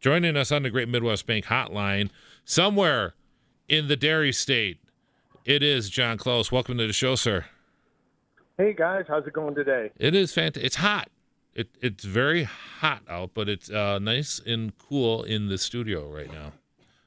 Joining 0.00 0.34
us 0.34 0.50
on 0.50 0.62
the 0.62 0.70
Great 0.70 0.88
Midwest 0.88 1.26
Bank 1.26 1.44
hotline, 1.46 2.08
somewhere 2.44 3.14
in 3.68 3.88
the 3.88 3.96
dairy 3.96 4.32
state, 4.32 4.78
it 5.44 5.62
is 5.62 5.90
John 5.90 6.16
Close. 6.16 6.50
Welcome 6.50 6.78
to 6.78 6.86
the 6.86 6.92
show, 6.94 7.16
sir. 7.16 7.44
Hey 8.56 8.72
guys, 8.72 9.04
how's 9.08 9.26
it 9.26 9.34
going 9.34 9.54
today? 9.54 9.90
It 9.98 10.14
is 10.14 10.32
fantastic. 10.32 10.64
It's 10.64 10.76
hot. 10.76 11.08
It 11.54 11.68
it's 11.82 12.04
very 12.04 12.44
hot 12.44 13.02
out, 13.10 13.32
but 13.34 13.48
it's 13.50 13.70
uh, 13.70 13.98
nice 13.98 14.40
and 14.46 14.72
cool 14.78 15.22
in 15.22 15.48
the 15.48 15.58
studio 15.58 16.10
right 16.10 16.32
now. 16.32 16.52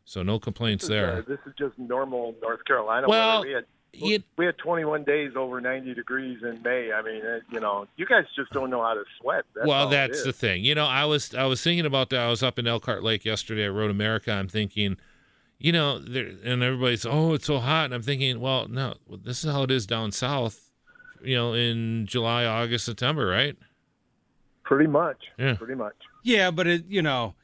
So 0.05 0.22
no 0.22 0.38
complaints 0.38 0.84
This 0.84 0.89
is, 0.89 0.89
there. 0.89 1.14
uh, 1.14 1.22
this 1.28 1.39
is 1.48 1.53
just 1.58 1.80
normal 1.80 2.36
North 2.41 2.64
Carolina 2.66 3.08
Well, 3.08 3.39
weather. 3.39 3.48
We 3.48 3.53
had 3.53 3.66
you- 3.93 4.23
we 4.38 4.45
had 4.45 4.57
21 4.57 5.03
days 5.03 5.31
over 5.35 5.61
90 5.61 5.93
degrees 5.93 6.41
in 6.43 6.61
May. 6.63 6.91
I 6.91 7.02
mean, 7.02 7.25
uh, 7.25 7.39
you 7.52 7.59
know, 7.59 7.88
you 7.95 8.05
guys 8.05 8.25
just 8.35 8.52
don't 8.52 8.69
know 8.69 8.81
how 8.83 8.93
to 8.93 9.03
sweat. 9.19 9.45
That's 9.55 9.67
well, 9.67 9.88
that's 9.89 10.23
the 10.23 10.33
thing. 10.33 10.63
You 10.63 10.75
know, 10.75 10.85
I 10.85 11.05
was 11.05 11.33
I 11.35 11.45
was 11.45 11.61
thinking 11.63 11.85
about 11.85 12.09
that. 12.09 12.19
I 12.19 12.29
was 12.29 12.43
up 12.43 12.57
in 12.59 12.67
Elkhart 12.67 13.03
Lake 13.03 13.23
yesterday 13.25 13.66
at 13.66 13.73
Road 13.73 13.91
America. 13.91 14.31
I'm 14.31 14.47
thinking, 14.47 14.97
you 15.59 15.71
know, 15.71 15.99
there, 15.99 16.31
and 16.43 16.63
everybody's 16.63 17.05
oh, 17.05 17.33
it's 17.33 17.45
so 17.45 17.59
hot, 17.59 17.85
and 17.85 17.94
I'm 17.94 18.02
thinking, 18.02 18.39
well, 18.39 18.67
no, 18.67 18.95
this 19.09 19.44
is 19.44 19.52
how 19.52 19.63
it 19.63 19.72
is 19.72 19.85
down 19.85 20.11
south. 20.11 20.69
You 21.23 21.35
know, 21.38 21.53
in 21.53 22.05
July, 22.05 22.45
August, 22.45 22.85
September, 22.85 23.28
right? 23.28 23.55
pretty 24.63 24.88
much. 24.88 25.17
Yeah. 25.38 25.55
Pretty 25.55 25.75
much. 25.75 25.94
Yeah, 26.23 26.50
but 26.50 26.67
it, 26.67 26.85
you 26.88 27.02
know, 27.02 27.35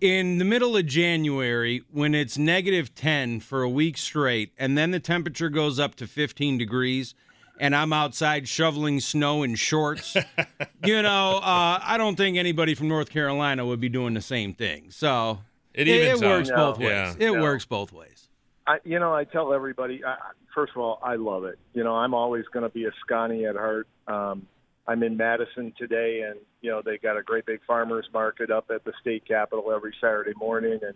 in 0.00 0.38
the 0.38 0.44
middle 0.44 0.76
of 0.76 0.86
January 0.86 1.82
when 1.90 2.14
it's 2.14 2.38
negative 2.38 2.94
10 2.94 3.40
for 3.40 3.62
a 3.62 3.68
week 3.68 3.98
straight 3.98 4.52
and 4.58 4.76
then 4.78 4.90
the 4.92 5.00
temperature 5.00 5.48
goes 5.48 5.78
up 5.80 5.94
to 5.96 6.06
15 6.06 6.58
degrees 6.58 7.14
and 7.60 7.74
I'm 7.74 7.92
outside 7.92 8.46
shoveling 8.46 9.00
snow 9.00 9.42
in 9.42 9.56
shorts, 9.56 10.14
you 10.84 11.02
know, 11.02 11.38
uh, 11.42 11.80
I 11.82 11.96
don't 11.98 12.14
think 12.14 12.36
anybody 12.36 12.74
from 12.76 12.86
North 12.86 13.10
Carolina 13.10 13.66
would 13.66 13.80
be 13.80 13.88
doing 13.88 14.14
the 14.14 14.20
same 14.20 14.54
thing. 14.54 14.90
So 14.90 15.40
It 15.74 15.88
it, 15.88 16.04
evens 16.06 16.22
out. 16.22 16.28
works 16.30 16.50
both 16.50 16.78
ways. 16.78 16.88
Yeah. 16.88 17.14
It 17.18 17.32
No. 17.34 17.42
works 17.42 17.64
both 17.64 17.92
ways. 17.92 18.28
I, 18.66 18.78
you 18.84 19.00
know, 19.00 19.12
I 19.12 19.24
tell 19.24 19.52
everybody. 19.52 20.04
I, 20.04 20.10
I- 20.12 20.16
first 20.54 20.72
of 20.76 20.82
all, 20.82 21.00
I 21.02 21.16
love 21.16 21.44
it. 21.44 21.58
You 21.74 21.82
know, 21.82 21.96
I'm 21.96 22.14
always 22.14 22.44
going 22.52 22.62
to 22.64 22.68
be 22.68 22.84
a 22.84 22.90
Sconnie 23.04 23.48
at 23.48 23.56
heart. 23.56 23.88
Um, 24.06 24.46
I'm 24.88 25.02
in 25.02 25.18
Madison 25.18 25.74
today, 25.76 26.22
and 26.26 26.40
you 26.62 26.70
know 26.70 26.80
they 26.82 26.96
got 26.96 27.18
a 27.18 27.22
great 27.22 27.44
big 27.44 27.60
farmers 27.66 28.08
market 28.12 28.50
up 28.50 28.70
at 28.74 28.84
the 28.84 28.92
state 29.00 29.28
capitol 29.28 29.70
every 29.70 29.94
Saturday 30.00 30.32
morning. 30.34 30.80
And 30.82 30.94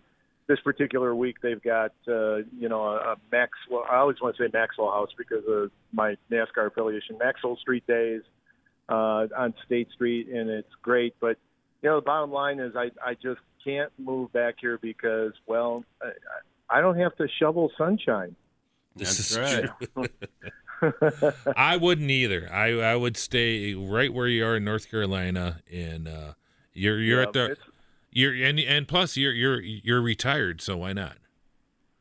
this 0.49 0.59
particular 0.61 1.15
week, 1.15 1.37
they've 1.43 1.63
got 1.63 1.93
uh, 2.09 2.37
you 2.59 2.71
know 2.71 2.83
a, 2.85 2.97
a 2.97 3.17
Maxwell. 3.31 3.85
I 3.89 3.97
always 3.97 4.17
want 4.21 4.37
to 4.37 4.45
say 4.45 4.51
Maxwell 4.51 4.91
House 4.91 5.11
because 5.17 5.45
of 5.47 5.71
my 5.93 6.17
NASCAR 6.31 6.69
affiliation. 6.69 7.19
Maxwell 7.19 7.57
Street 7.59 7.87
Days 7.87 8.23
uh, 8.89 9.27
on 9.37 9.53
State 9.67 9.89
Street, 9.93 10.29
and 10.29 10.49
it's 10.49 10.73
great. 10.81 11.15
But 11.21 11.37
you 11.83 11.91
know, 11.91 11.97
the 11.97 12.05
bottom 12.07 12.33
line 12.33 12.61
is, 12.61 12.75
I 12.75 12.91
I 13.05 13.13
just 13.13 13.41
can't 13.63 13.93
move 13.99 14.33
back 14.33 14.55
here 14.59 14.79
because, 14.81 15.33
well, 15.47 15.85
I, 16.03 16.79
I 16.79 16.81
don't 16.81 16.99
have 16.99 17.15
to 17.17 17.29
shovel 17.39 17.71
sunshine. 17.77 18.35
This 18.97 19.35
That's 19.35 19.55
right. 19.55 19.71
true. 19.95 20.07
I 21.57 21.77
wouldn't 21.77 22.11
either. 22.11 22.49
I 22.53 22.73
I 22.81 22.97
would 22.97 23.17
stay 23.17 23.75
right 23.75 24.13
where 24.13 24.29
you 24.29 24.45
are 24.45 24.57
in 24.57 24.65
North 24.65 24.91
Carolina, 24.91 25.61
and 25.71 26.09
uh, 26.09 26.35
you're 26.73 27.01
you're 27.01 27.21
Yeah, 27.21 27.27
at 27.27 27.33
the 27.33 27.57
you're 28.11 28.35
and 28.35 28.59
and 28.59 28.89
plus 28.89 29.17
you're 29.17 29.33
you're 29.33 29.61
you're 29.61 30.03
retired, 30.03 30.61
so 30.61 30.79
why 30.79 30.93
not? 30.93 31.17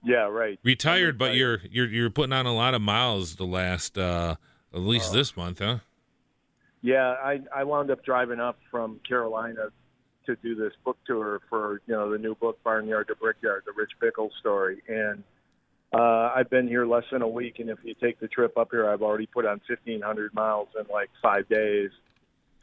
Yeah, 0.04 0.28
right. 0.28 0.60
Retired, 0.64 1.18
but 1.18 1.36
you're 1.36 1.62
you're 1.70 1.88
you're 1.88 2.10
putting 2.10 2.34
on 2.34 2.46
a 2.46 2.54
lot 2.54 2.74
of 2.74 2.82
miles 2.82 3.36
the 3.36 3.46
last 3.46 3.98
uh 3.98 4.36
at 4.74 4.80
least 4.80 5.14
this 5.14 5.36
month, 5.38 5.60
huh? 5.60 5.80
Yeah, 6.82 7.16
I 7.24 7.42
I 7.56 7.64
wound 7.64 7.92
up 7.92 8.04
driving 8.04 8.40
up 8.40 8.58
from 8.72 9.00
Carolina 9.08 9.70
to 10.26 10.36
do 10.38 10.56
this 10.56 10.74
book 10.84 10.98
tour 11.06 11.42
for 11.50 11.82
you 11.86 11.94
know 11.94 12.10
the 12.12 12.18
new 12.18 12.36
book 12.36 12.60
Barnyard 12.64 13.08
to 13.08 13.16
Brickyard, 13.16 13.64
the 13.66 13.74
Rich 13.74 13.92
Bickle's 14.02 14.34
story, 14.40 14.82
and 14.88 15.24
uh, 15.94 16.32
I've 16.34 16.50
been 16.50 16.68
here 16.68 16.86
less 16.86 17.04
than 17.12 17.22
a 17.22 17.28
week, 17.28 17.60
and 17.60 17.70
if 17.70 17.80
you 17.84 17.94
take 17.96 18.20
the 18.20 18.28
trip 18.28 18.58
up 18.58 18.70
here, 18.72 18.90
I've 18.90 19.02
already 19.02 19.28
put 19.28 19.46
on 19.46 19.60
1,500 19.68 20.34
miles 20.34 20.70
in 20.80 20.86
like 20.92 21.10
five 21.22 21.50
days. 21.50 21.92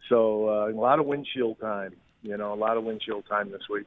So 0.08 0.48
uh, 0.48 0.70
a 0.70 0.72
lot 0.72 0.98
of 0.98 1.06
windshield 1.06 1.60
time, 1.60 1.94
you 2.22 2.36
know, 2.36 2.54
a 2.54 2.56
lot 2.56 2.76
of 2.78 2.84
windshield 2.84 3.24
time 3.28 3.50
this 3.50 3.68
week. 3.68 3.86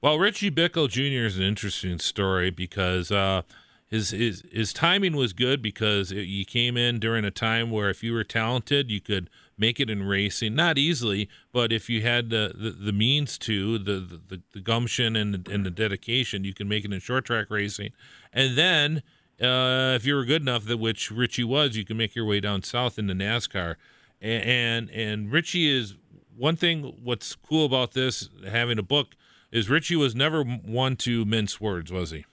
Well, 0.00 0.18
Richie 0.18 0.50
Bickle 0.50 0.88
Jr. 0.88 1.26
is 1.26 1.36
an 1.38 1.44
interesting 1.44 1.98
story 1.98 2.50
because 2.50 3.10
uh, 3.10 3.42
his 3.88 4.10
his 4.10 4.44
his 4.50 4.72
timing 4.72 5.16
was 5.16 5.32
good 5.32 5.60
because 5.60 6.12
it, 6.12 6.22
you 6.22 6.44
came 6.44 6.76
in 6.76 6.98
during 6.98 7.24
a 7.24 7.30
time 7.30 7.70
where 7.70 7.90
if 7.90 8.02
you 8.02 8.12
were 8.12 8.24
talented, 8.24 8.90
you 8.90 9.00
could 9.00 9.28
make 9.66 9.78
it 9.80 9.88
in 9.88 10.02
racing. 10.02 10.54
Not 10.54 10.76
easily, 10.76 11.28
but 11.52 11.72
if 11.72 11.88
you 11.88 12.02
had 12.02 12.28
the 12.28 12.44
the, 12.54 12.70
the 12.70 12.92
means 12.92 13.38
to, 13.38 13.78
the, 13.78 14.20
the 14.30 14.38
the 14.52 14.60
gumption 14.60 15.16
and 15.16 15.28
the, 15.34 15.52
and 15.52 15.64
the 15.64 15.70
dedication, 15.70 16.44
you 16.44 16.54
can 16.54 16.68
make 16.68 16.84
it 16.84 16.92
in 16.92 17.00
short 17.00 17.24
track 17.24 17.46
racing. 17.48 17.92
And 18.32 18.58
then, 18.58 19.02
uh, 19.40 19.94
if 19.96 20.04
you 20.04 20.14
were 20.14 20.26
good 20.26 20.42
enough, 20.42 20.64
that 20.64 20.78
which 20.78 21.10
Richie 21.10 21.44
was, 21.44 21.76
you 21.76 21.84
can 21.84 21.96
make 21.96 22.14
your 22.14 22.26
way 22.26 22.40
down 22.40 22.62
south 22.62 22.98
into 22.98 23.14
NASCAR. 23.14 23.76
And 24.20 24.42
and, 24.44 24.90
and 24.90 25.32
Richie 25.32 25.68
is 25.78 25.96
one 26.36 26.56
thing. 26.56 26.78
What's 27.02 27.34
cool 27.36 27.64
about 27.64 27.92
this 27.92 28.28
having 28.48 28.78
a 28.78 28.82
book 28.82 29.08
is 29.50 29.70
Richie 29.70 29.96
was 29.96 30.14
never 30.14 30.42
one 30.42 30.96
to 30.96 31.24
mince 31.24 31.60
words, 31.60 31.92
was 31.92 32.10
he? 32.10 32.24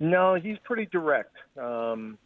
No, 0.00 0.34
he's 0.34 0.58
pretty 0.64 0.86
direct. 0.86 1.36
Um, 1.56 2.18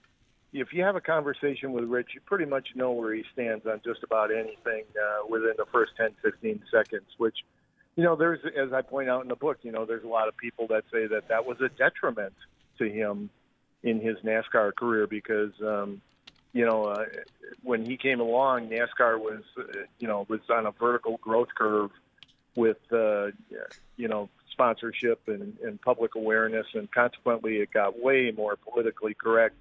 if 0.53 0.73
you 0.73 0.83
have 0.83 0.97
a 0.97 1.01
conversation 1.01 1.73
with 1.73 1.85
Rich, 1.85 2.09
you 2.15 2.21
pretty 2.25 2.47
much 2.47 2.69
know 2.75 2.93
where 2.93 3.15
he 3.15 3.25
stands 3.33 3.67
on 3.67 3.81
just 3.85 4.03
about 4.03 4.33
anything 4.33 4.85
uh, 4.97 5.27
within 5.29 5.53
the 5.57 5.67
first 5.73 5.93
10, 5.97 6.11
15 6.23 6.63
seconds, 6.71 7.07
which, 7.19 7.37
you 7.97 8.05
know, 8.05 8.17
there's, 8.17 8.41
as 8.57 8.73
I 8.73 8.83
point 8.83 9.11
out 9.11 9.23
in 9.23 9.29
the 9.29 9.37
book, 9.37 9.59
you 9.63 9.73
know, 9.73 9.85
there's 9.85 10.05
a 10.05 10.09
lot 10.09 10.29
of 10.29 10.37
people 10.37 10.67
that 10.69 10.85
say 10.93 11.07
that 11.07 11.29
that 11.29 11.45
was 11.45 11.61
a 11.61 11.69
detriment 11.69 12.35
to 12.79 12.89
him 12.89 13.29
in 13.83 14.01
his 14.01 14.17
NASCAR 14.25 14.75
career 14.75 15.07
because, 15.07 15.53
um, 15.61 16.01
you 16.53 16.65
know, 16.65 16.85
uh, 16.85 17.05
when 17.63 17.85
he 17.85 17.97
came 17.97 18.21
along, 18.21 18.71
NASCAR 18.71 19.19
was, 19.19 19.43
uh, 19.59 19.63
you 19.99 20.09
know, 20.09 20.25
was 20.29 20.41
on 20.49 20.67
a 20.67 20.71
vertical 20.73 21.19
growth 21.19 21.49
curve 21.55 21.91
with, 22.57 22.79
uh, 22.91 23.27
you 23.97 24.09
know, 24.09 24.31
sponsorship 24.51 25.21
and, 25.29 25.57
and 25.63 25.81
public 25.83 26.15
awareness, 26.15 26.67
and 26.75 26.91
consequently, 26.91 27.59
it 27.59 27.71
got 27.71 28.03
way 28.03 28.33
more 28.35 28.57
politically 28.57 29.15
correct 29.15 29.55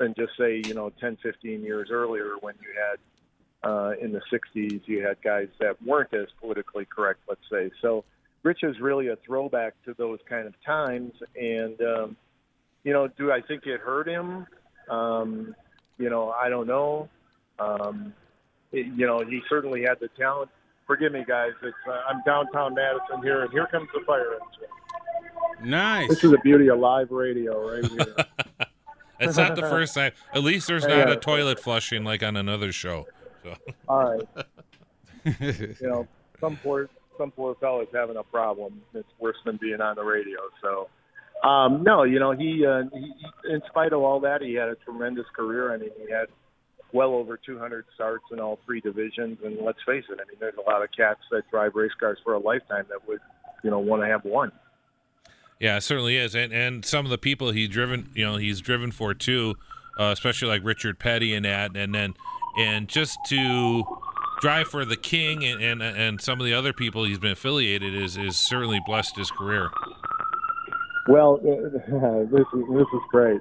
than 0.00 0.14
just 0.14 0.32
say, 0.36 0.62
you 0.64 0.74
know, 0.74 0.90
10, 0.98 1.18
15 1.22 1.62
years 1.62 1.90
earlier 1.92 2.32
when 2.40 2.54
you 2.60 2.68
had 2.74 3.70
uh, 3.70 3.92
in 4.00 4.10
the 4.12 4.22
60s, 4.32 4.80
you 4.86 5.06
had 5.06 5.20
guys 5.22 5.48
that 5.60 5.80
weren't 5.82 6.12
as 6.14 6.26
politically 6.40 6.86
correct, 6.86 7.20
let's 7.28 7.42
say. 7.52 7.70
So 7.82 8.04
Rich 8.42 8.60
is 8.62 8.80
really 8.80 9.08
a 9.08 9.16
throwback 9.16 9.74
to 9.84 9.94
those 9.94 10.18
kind 10.28 10.46
of 10.46 10.54
times. 10.64 11.12
And, 11.38 11.80
um, 11.82 12.16
you 12.82 12.94
know, 12.94 13.06
do 13.06 13.30
I 13.30 13.42
think 13.42 13.66
it 13.66 13.80
hurt 13.80 14.08
him? 14.08 14.46
Um, 14.88 15.54
you 15.98 16.08
know, 16.08 16.30
I 16.30 16.48
don't 16.48 16.66
know. 16.66 17.10
Um, 17.58 18.14
it, 18.72 18.86
you 18.86 19.06
know, 19.06 19.20
he 19.20 19.42
certainly 19.50 19.82
had 19.82 20.00
the 20.00 20.08
talent. 20.18 20.50
Forgive 20.86 21.12
me, 21.12 21.24
guys. 21.28 21.52
It's, 21.62 21.76
uh, 21.86 22.00
I'm 22.08 22.22
downtown 22.24 22.74
Madison 22.74 23.22
here, 23.22 23.42
and 23.42 23.52
here 23.52 23.66
comes 23.66 23.88
the 23.92 24.00
fire 24.06 24.32
engine. 24.32 25.70
Nice. 25.70 26.08
This 26.08 26.24
is 26.24 26.30
the 26.30 26.38
beauty 26.38 26.68
of 26.68 26.78
live 26.78 27.10
radio 27.10 27.70
right 27.70 27.84
here. 27.84 28.16
It's 29.20 29.36
not 29.36 29.56
the 29.56 29.62
first 29.62 29.94
time. 29.94 30.12
At 30.34 30.42
least 30.42 30.66
there's 30.66 30.86
not 30.86 31.10
a 31.10 31.16
toilet 31.16 31.60
flushing 31.60 32.04
like 32.04 32.22
on 32.22 32.36
another 32.36 32.72
show. 32.72 33.06
So. 33.44 33.54
All 33.88 34.16
right. 34.16 34.46
you 35.40 35.76
know, 35.82 36.08
some 36.40 36.56
poor 36.56 36.88
some 37.18 37.30
poor 37.30 37.54
fella's 37.60 37.88
having 37.92 38.16
a 38.16 38.22
problem. 38.22 38.80
It's 38.94 39.08
worse 39.18 39.36
than 39.44 39.58
being 39.58 39.80
on 39.80 39.94
the 39.94 40.02
radio. 40.02 40.38
So, 40.62 40.88
um, 41.46 41.82
no, 41.82 42.04
you 42.04 42.18
know, 42.18 42.32
he, 42.32 42.64
uh, 42.66 42.84
he, 42.92 43.00
he, 43.00 43.52
in 43.52 43.60
spite 43.68 43.92
of 43.92 44.00
all 44.00 44.20
that, 44.20 44.40
he 44.40 44.54
had 44.54 44.68
a 44.68 44.74
tremendous 44.76 45.26
career. 45.36 45.72
I 45.74 45.76
mean, 45.76 45.90
he 45.98 46.10
had 46.10 46.28
well 46.92 47.10
over 47.10 47.36
200 47.36 47.84
starts 47.94 48.24
in 48.32 48.40
all 48.40 48.58
three 48.64 48.80
divisions. 48.80 49.38
And 49.44 49.58
let's 49.60 49.78
face 49.86 50.04
it, 50.10 50.18
I 50.20 50.24
mean, 50.28 50.38
there's 50.40 50.54
a 50.56 50.68
lot 50.68 50.82
of 50.82 50.88
cats 50.96 51.20
that 51.30 51.42
drive 51.50 51.74
race 51.74 51.92
cars 52.00 52.18
for 52.24 52.32
a 52.32 52.38
lifetime 52.38 52.86
that 52.88 53.06
would, 53.06 53.20
you 53.62 53.70
know, 53.70 53.78
want 53.78 54.02
to 54.02 54.08
have 54.08 54.24
one. 54.24 54.50
Yeah, 55.60 55.76
it 55.76 55.82
certainly 55.82 56.16
is, 56.16 56.34
and 56.34 56.52
and 56.52 56.84
some 56.84 57.04
of 57.04 57.10
the 57.10 57.18
people 57.18 57.50
he's 57.50 57.68
driven, 57.68 58.10
you 58.14 58.24
know, 58.24 58.36
he's 58.36 58.62
driven 58.62 58.90
for 58.90 59.12
too, 59.12 59.56
uh, 59.98 60.04
especially 60.04 60.48
like 60.48 60.64
Richard 60.64 60.98
Petty 60.98 61.34
and 61.34 61.44
that, 61.44 61.76
and 61.76 61.94
then 61.94 62.14
and 62.58 62.88
just 62.88 63.18
to 63.28 63.84
drive 64.40 64.68
for 64.68 64.86
the 64.86 64.96
king 64.96 65.44
and, 65.44 65.60
and 65.62 65.82
and 65.82 66.20
some 66.20 66.40
of 66.40 66.46
the 66.46 66.54
other 66.54 66.72
people 66.72 67.04
he's 67.04 67.18
been 67.18 67.32
affiliated 67.32 67.94
is 67.94 68.16
is 68.16 68.38
certainly 68.38 68.80
blessed 68.86 69.16
his 69.16 69.30
career. 69.30 69.70
Well, 71.08 71.36
this 71.42 72.46
is 72.54 72.64
this 72.72 72.86
is 72.92 73.00
great. 73.10 73.40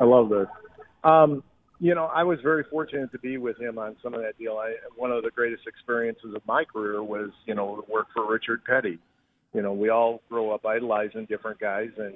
I 0.00 0.04
love 0.04 0.28
this. 0.28 0.46
Um, 1.02 1.42
you 1.80 1.94
know, 1.94 2.06
I 2.06 2.24
was 2.24 2.38
very 2.40 2.64
fortunate 2.70 3.10
to 3.12 3.18
be 3.18 3.36
with 3.36 3.58
him 3.60 3.78
on 3.78 3.96
some 4.02 4.14
of 4.14 4.20
that 4.22 4.38
deal. 4.38 4.58
I, 4.58 4.74
one 4.96 5.10
of 5.10 5.22
the 5.22 5.30
greatest 5.30 5.66
experiences 5.66 6.34
of 6.34 6.42
my 6.46 6.64
career 6.64 7.02
was, 7.02 7.30
you 7.46 7.54
know, 7.54 7.84
work 7.88 8.08
for 8.14 8.30
Richard 8.30 8.64
Petty. 8.64 8.98
You 9.54 9.62
know, 9.62 9.72
we 9.72 9.88
all 9.88 10.22
grow 10.28 10.50
up 10.50 10.66
idolizing 10.66 11.26
different 11.26 11.58
guys, 11.58 11.90
and 11.96 12.14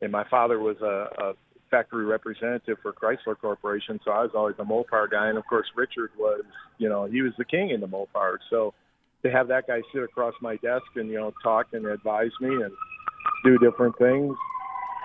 and 0.00 0.10
my 0.10 0.24
father 0.28 0.58
was 0.58 0.76
a, 0.80 1.08
a 1.22 1.32
factory 1.70 2.04
representative 2.04 2.78
for 2.82 2.92
Chrysler 2.92 3.38
Corporation, 3.40 4.00
so 4.04 4.10
I 4.10 4.22
was 4.22 4.32
always 4.34 4.56
a 4.58 4.64
Mopar 4.64 5.10
guy, 5.10 5.28
and 5.28 5.38
of 5.38 5.46
course 5.46 5.66
Richard 5.76 6.10
was, 6.18 6.42
you 6.78 6.88
know, 6.88 7.04
he 7.06 7.22
was 7.22 7.32
the 7.38 7.44
king 7.44 7.70
in 7.70 7.80
the 7.80 7.86
Mopar. 7.86 8.38
So 8.50 8.74
to 9.22 9.30
have 9.30 9.48
that 9.48 9.66
guy 9.68 9.80
sit 9.94 10.02
across 10.02 10.34
my 10.42 10.56
desk 10.56 10.84
and 10.96 11.08
you 11.08 11.18
know 11.18 11.32
talk 11.42 11.68
and 11.72 11.86
advise 11.86 12.32
me 12.40 12.48
and 12.48 12.72
do 13.44 13.58
different 13.58 13.96
things, 13.98 14.36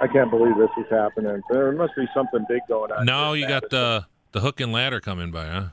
I 0.01 0.07
can't 0.07 0.29
believe 0.29 0.57
this 0.57 0.69
is 0.77 0.85
happening. 0.89 1.41
There 1.49 1.71
must 1.71 1.95
be 1.95 2.05
something 2.13 2.45
big 2.49 2.61
going 2.67 2.91
on. 2.91 3.05
No, 3.05 3.33
you 3.33 3.47
got 3.47 3.69
the 3.69 4.05
the 4.31 4.41
hook 4.41 4.59
and 4.59 4.71
ladder 4.71 4.99
coming 4.99 5.31
by, 5.31 5.47
huh? 5.47 5.67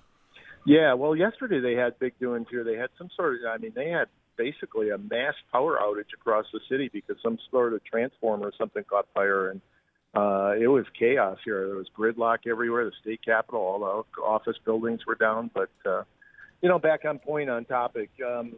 Yeah, 0.67 0.95
well, 0.95 1.15
yesterday 1.15 1.61
they 1.61 1.75
had 1.75 1.99
big 1.99 2.19
doings 2.19 2.47
here. 2.50 2.65
They 2.65 2.77
had 2.77 2.89
some 2.97 3.11
sort 3.15 3.35
of, 3.35 3.41
I 3.47 3.59
mean, 3.59 3.73
they 3.75 3.91
had 3.91 4.09
basically 4.37 4.91
a 4.91 4.99
mass 4.99 5.35
power 5.53 5.79
outage 5.83 6.13
across 6.15 6.47
the 6.53 6.61
city 6.69 6.91
because 6.93 7.17
some 7.23 7.39
sort 7.51 7.73
of 7.73 7.85
transformer 7.85 8.47
or 8.47 8.53
something 8.59 8.85
caught 8.85 9.07
fire, 9.15 9.51
and 9.51 9.61
uh, 10.15 10.53
it 10.59 10.69
was 10.69 10.85
chaos 10.99 11.39
here. 11.45 11.67
There 11.67 11.77
was 11.77 11.89
gridlock 11.97 12.47
everywhere. 12.47 12.85
The 12.85 12.93
state 13.01 13.21
capitol, 13.25 13.61
all 13.61 14.07
the 14.15 14.23
office 14.23 14.57
buildings 14.65 15.01
were 15.07 15.17
down. 15.17 15.51
But 15.53 15.71
uh, 15.85 16.05
you 16.63 16.69
know, 16.69 16.79
back 16.79 17.05
on 17.05 17.19
point 17.19 17.51
on 17.51 17.65
topic. 17.65 18.11
Um, 18.25 18.55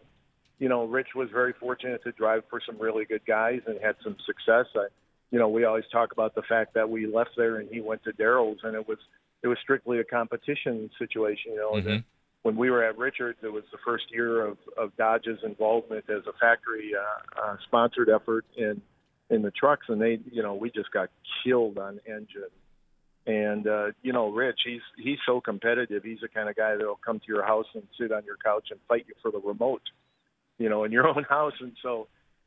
you 0.58 0.69
know, 0.69 0.87
Rich 0.87 1.08
was 1.14 1.28
very 1.32 1.52
fortunate 1.52 2.02
to 2.05 2.12
drive 2.12 2.43
for 2.49 2.61
some 2.64 2.78
really 2.78 3.05
good 3.05 3.23
guys 3.26 3.61
and 3.67 3.78
had 3.82 3.96
some 4.02 4.17
success. 4.25 4.67
I, 4.75 4.87
you 5.31 5.38
know, 5.38 5.49
we 5.49 5.64
always 5.64 5.84
talk 5.93 6.12
about 6.12 6.34
the 6.34 6.43
fact 6.43 6.75
that 6.75 6.88
we 6.88 7.06
left 7.06 7.31
there 7.37 7.56
and 7.56 7.69
he 7.70 7.81
went 7.81 8.02
to 8.05 8.12
Darrell's, 8.12 8.58
and 8.62 8.75
it 8.75 8.87
was 8.87 8.99
it 9.43 9.49
was 9.49 9.58
strictly 9.62 9.99
a 9.99 10.05
competition 10.05 10.90
situation. 10.99 11.52
You 11.52 11.58
know, 11.58 11.73
mm-hmm. 11.73 11.88
and 11.88 12.05
when 12.46 12.56
we 12.56 12.70
were 12.70 12.84
at 12.84 12.96
Richards, 12.96 13.38
it 13.43 13.52
was 13.52 13.64
the 13.72 13.78
first 13.84 14.04
year 14.12 14.46
of 14.46 14.56
of 14.78 14.96
Dodge's 14.96 15.40
involvement 15.43 16.04
as 16.08 16.22
a 16.28 16.32
factory 16.40 16.93
uh, 16.94 17.43
uh, 17.43 17.56
sponsored 17.66 18.08
effort 18.08 18.44
in 18.56 18.81
in 19.31 19.43
the 19.43 19.50
trucks, 19.50 19.87
and 19.88 20.00
they, 20.00 20.20
you 20.31 20.44
know, 20.44 20.54
we 20.54 20.70
just 20.70 20.93
got 20.93 21.08
killed 21.43 21.76
on 21.76 21.98
engine. 22.06 22.54
And 23.26 23.66
uh, 23.66 23.87
you 24.00 24.12
know, 24.12 24.31
Rich, 24.31 24.60
he's 24.64 24.81
he's 24.96 25.19
so 25.26 25.40
competitive. 25.40 26.04
He's 26.04 26.20
the 26.20 26.28
kind 26.28 26.48
of 26.48 26.54
guy 26.54 26.76
that'll 26.76 27.00
come 27.04 27.19
to 27.19 27.26
your 27.26 27.44
house 27.44 27.66
and 27.75 27.82
sit 28.00 28.12
on 28.12 28.25
your 28.25 28.37
couch 28.37 28.69
and 28.70 28.78
fight 28.87 29.06
you 29.08 29.14
for 29.20 29.32
the 29.32 29.40
remote, 29.40 29.82
you 30.58 30.69
know, 30.69 30.84
in 30.84 30.92
your 30.92 31.08
own 31.14 31.25
house. 31.25 31.54
And 31.58 31.72
so, 31.82 32.06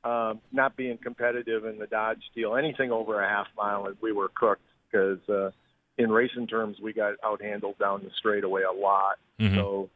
um, 0.10 0.40
not 0.54 0.78
being 0.78 0.98
competitive 0.98 1.66
in 1.66 1.78
the 1.78 1.88
Dodge 1.88 2.24
deal, 2.34 2.56
anything 2.56 2.94
over 2.94 3.22
a 3.22 3.28
half 3.28 3.48
mile, 3.57 3.86
we 4.02 4.13
were 4.13 4.30
cooked 4.34 4.62
because 4.90 5.19
uh, 5.28 5.52
in 6.00 6.10
racing 6.10 6.48
terms, 6.48 6.78
we 6.81 6.94
got 6.94 7.16
outhandled 7.24 7.78
down 7.78 8.01
the 8.04 8.10
straightaway 8.18 8.63
a 8.63 8.72
lot. 8.72 9.19
Mm-hmm. 9.40 9.56
So, 9.56 9.90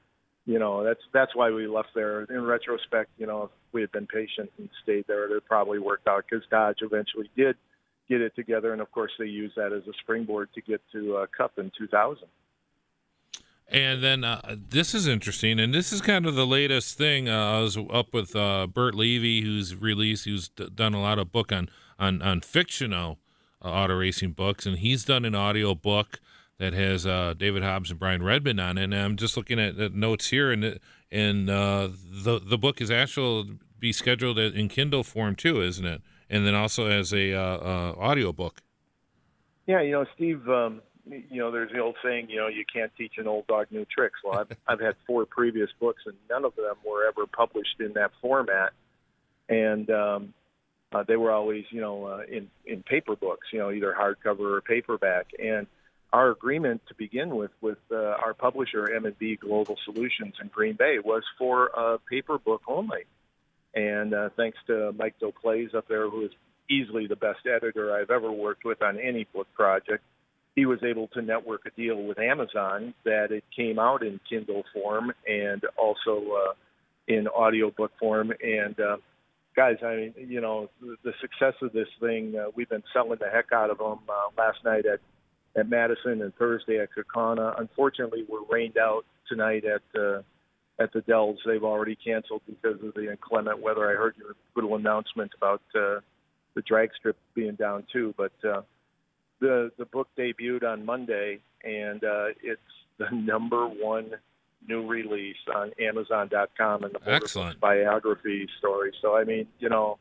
you 0.45 0.59
know, 0.59 0.83
that's 0.83 0.99
that's 1.13 1.33
why 1.33 1.49
we 1.49 1.65
left 1.65 1.89
there. 1.95 2.23
In 2.23 2.43
retrospect, 2.43 3.09
you 3.17 3.25
know, 3.25 3.43
if 3.43 3.49
we 3.71 3.81
had 3.81 3.91
been 3.93 4.05
patient 4.05 4.51
and 4.59 4.69
stayed 4.83 5.05
there, 5.07 5.33
it 5.35 5.45
probably 5.45 5.79
worked 5.79 6.07
out 6.07 6.25
because 6.29 6.45
Dodge 6.51 6.79
eventually 6.81 7.31
did 7.37 7.55
get 8.09 8.19
it 8.19 8.35
together, 8.35 8.73
and 8.73 8.81
of 8.81 8.91
course, 8.91 9.11
they 9.17 9.25
used 9.25 9.55
that 9.55 9.71
as 9.71 9.87
a 9.87 9.93
springboard 10.01 10.49
to 10.53 10.61
get 10.61 10.81
to 10.91 11.17
uh, 11.17 11.25
Cup 11.35 11.53
in 11.57 11.71
2000. 11.77 12.27
And 13.69 14.03
then 14.03 14.25
uh, 14.25 14.57
this 14.69 14.93
is 14.93 15.07
interesting, 15.07 15.57
and 15.57 15.73
this 15.73 15.93
is 15.93 16.01
kind 16.01 16.25
of 16.25 16.35
the 16.35 16.45
latest 16.45 16.97
thing. 16.97 17.29
Uh, 17.29 17.57
I 17.57 17.59
was 17.61 17.77
up 17.77 18.13
with 18.13 18.35
uh, 18.35 18.67
Burt 18.67 18.93
Levy, 18.93 19.41
who's 19.41 19.73
released, 19.73 20.25
who's 20.25 20.49
d- 20.49 20.69
done 20.75 20.93
a 20.93 21.01
lot 21.01 21.17
of 21.17 21.31
book 21.31 21.53
on 21.53 21.69
on 21.97 22.21
on 22.21 22.41
fictional 22.41 23.19
uh, 23.63 23.67
auto 23.67 23.95
racing 23.95 24.31
books, 24.31 24.65
and 24.65 24.79
he's 24.79 25.03
done 25.05 25.25
an 25.25 25.35
audio 25.35 25.75
book 25.75 26.19
that 26.57 26.73
has 26.73 27.05
uh, 27.05 27.33
David 27.37 27.63
Hobbs 27.63 27.89
and 27.89 27.99
Brian 27.99 28.23
Redman 28.23 28.59
on 28.59 28.77
it. 28.77 28.85
And 28.85 28.95
I'm 28.95 29.17
just 29.17 29.35
looking 29.37 29.59
at 29.59 29.77
the 29.77 29.89
notes 29.89 30.29
here, 30.29 30.51
and 30.51 30.79
and 31.11 31.49
uh, 31.49 31.89
the 32.23 32.39
the 32.39 32.57
book 32.57 32.81
is 32.81 32.91
actually 32.91 33.57
be 33.79 33.91
scheduled 33.91 34.39
in 34.39 34.69
Kindle 34.69 35.03
form 35.03 35.35
too, 35.35 35.61
isn't 35.61 35.85
it? 35.85 36.01
And 36.29 36.45
then 36.45 36.55
also 36.55 36.87
as 36.87 37.13
a 37.13 37.33
audio 37.33 38.31
book. 38.31 38.61
Yeah, 39.67 39.81
you 39.81 39.91
know, 39.91 40.05
Steve. 40.15 40.47
Um 40.49 40.81
you 41.05 41.39
know, 41.41 41.51
there's 41.51 41.71
the 41.71 41.79
old 41.79 41.97
saying, 42.03 42.29
you 42.29 42.37
know, 42.37 42.47
you 42.47 42.63
can't 42.71 42.91
teach 42.97 43.13
an 43.17 43.27
old 43.27 43.45
dog 43.47 43.67
new 43.71 43.85
tricks. 43.85 44.19
Well, 44.23 44.39
I've, 44.39 44.57
I've 44.67 44.79
had 44.79 44.95
four 45.05 45.25
previous 45.25 45.69
books, 45.79 46.03
and 46.05 46.15
none 46.29 46.45
of 46.45 46.55
them 46.55 46.75
were 46.85 47.07
ever 47.07 47.27
published 47.27 47.79
in 47.79 47.93
that 47.93 48.11
format, 48.21 48.71
and 49.49 49.89
um, 49.89 50.33
uh, 50.93 51.03
they 51.03 51.15
were 51.15 51.31
always, 51.31 51.65
you 51.69 51.81
know, 51.81 52.05
uh, 52.05 52.21
in 52.29 52.49
in 52.65 52.83
paper 52.83 53.15
books, 53.15 53.47
you 53.51 53.59
know, 53.59 53.71
either 53.71 53.95
hardcover 53.97 54.57
or 54.57 54.61
paperback. 54.61 55.27
And 55.39 55.67
our 56.11 56.29
agreement 56.31 56.81
to 56.87 56.95
begin 56.95 57.35
with 57.35 57.51
with 57.61 57.79
uh, 57.91 57.95
our 57.95 58.33
publisher 58.33 58.93
M&B 58.93 59.37
Global 59.37 59.77
Solutions 59.85 60.35
in 60.41 60.47
Green 60.47 60.75
Bay 60.75 60.97
was 61.03 61.23
for 61.37 61.67
a 61.67 61.99
paper 62.09 62.37
book 62.37 62.61
only. 62.67 63.05
And 63.73 64.13
uh, 64.13 64.29
thanks 64.37 64.57
to 64.67 64.93
Mike 64.97 65.15
Doplays 65.19 65.73
up 65.73 65.87
there, 65.87 66.07
who 66.09 66.25
is 66.25 66.31
easily 66.69 67.07
the 67.07 67.15
best 67.15 67.39
editor 67.45 67.95
I've 67.95 68.11
ever 68.11 68.31
worked 68.31 68.63
with 68.63 68.81
on 68.83 68.99
any 68.99 69.25
book 69.33 69.47
project 69.55 70.03
he 70.55 70.65
was 70.65 70.79
able 70.83 71.07
to 71.09 71.21
network 71.21 71.65
a 71.65 71.71
deal 71.71 72.01
with 72.01 72.19
Amazon 72.19 72.93
that 73.05 73.31
it 73.31 73.43
came 73.55 73.79
out 73.79 74.03
in 74.03 74.19
Kindle 74.29 74.63
form 74.73 75.11
and 75.27 75.63
also 75.77 76.23
uh, 76.31 76.53
in 77.07 77.27
audiobook 77.27 77.91
form. 77.99 78.31
And 78.41 78.79
uh, 78.79 78.97
guys, 79.55 79.77
I 79.83 79.95
mean, 79.95 80.13
you 80.17 80.41
know, 80.41 80.69
the, 80.81 81.13
success 81.21 81.53
of 81.61 81.73
this 81.73 81.87
thing, 81.99 82.35
uh, 82.35 82.49
we've 82.55 82.69
been 82.69 82.83
selling 82.93 83.19
the 83.19 83.29
heck 83.29 83.51
out 83.53 83.69
of 83.69 83.77
them. 83.77 83.99
Uh, 84.09 84.29
last 84.37 84.59
night 84.63 84.85
at 84.85 84.99
at 85.55 85.69
Madison 85.69 86.23
and 86.23 86.33
Thursday 86.35 86.79
at 86.79 86.89
Kaukauna. 86.97 87.59
Unfortunately, 87.59 88.25
we're 88.27 88.43
rained 88.49 88.77
out 88.77 89.05
tonight 89.27 89.63
at 89.65 89.99
uh, 89.99 90.21
at 90.79 90.91
the 90.93 91.01
Dells. 91.01 91.39
They've 91.45 91.63
already 91.63 91.95
canceled 91.95 92.41
because 92.47 92.83
of 92.83 92.93
the 92.95 93.11
inclement 93.11 93.61
weather. 93.61 93.89
I 93.89 93.95
heard 93.95 94.15
your 94.17 94.35
little 94.55 94.75
announcement 94.75 95.31
about 95.37 95.61
uh, 95.75 95.99
the 96.55 96.61
drag 96.65 96.89
strip 96.97 97.17
being 97.35 97.55
down 97.55 97.85
too, 97.91 98.13
but. 98.17 98.33
Uh, 98.43 98.61
the 99.43 99.71
the 99.77 99.85
book 99.85 100.07
debuted 100.17 100.63
on 100.63 100.85
Monday, 100.85 101.39
and 101.63 102.03
uh, 102.03 102.27
it's 102.41 102.61
the 102.97 103.09
number 103.11 103.67
one 103.67 104.11
new 104.67 104.85
release 104.85 105.37
on 105.53 105.71
Amazon.com 105.79 106.83
and 106.83 106.93
the 106.93 107.11
Excellent. 107.11 107.59
biography 107.59 108.47
story. 108.59 108.91
So 109.01 109.15
I 109.15 109.23
mean, 109.23 109.47
you 109.59 109.69
know, 109.69 109.97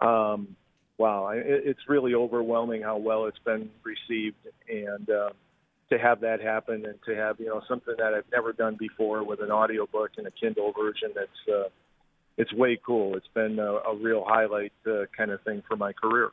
um, 0.00 0.56
wow, 0.98 1.28
it, 1.28 1.44
it's 1.46 1.80
really 1.88 2.14
overwhelming 2.14 2.82
how 2.82 2.96
well 2.98 3.26
it's 3.26 3.38
been 3.38 3.70
received, 3.84 4.36
and 4.68 5.08
uh, 5.08 5.30
to 5.90 5.98
have 5.98 6.20
that 6.20 6.40
happen, 6.40 6.84
and 6.86 6.98
to 7.06 7.14
have 7.14 7.40
you 7.40 7.46
know 7.46 7.62
something 7.68 7.94
that 7.98 8.14
I've 8.14 8.30
never 8.32 8.52
done 8.52 8.76
before 8.76 9.24
with 9.24 9.40
an 9.40 9.50
audiobook 9.50 10.10
and 10.18 10.26
a 10.26 10.30
Kindle 10.30 10.72
version, 10.72 11.10
that's 11.14 11.48
uh, 11.52 11.68
it's 12.36 12.52
way 12.52 12.78
cool. 12.84 13.16
It's 13.16 13.28
been 13.34 13.58
a, 13.58 13.72
a 13.72 13.96
real 13.96 14.24
highlight 14.26 14.72
uh, 14.86 15.06
kind 15.16 15.30
of 15.30 15.42
thing 15.42 15.62
for 15.68 15.76
my 15.76 15.92
career. 15.92 16.30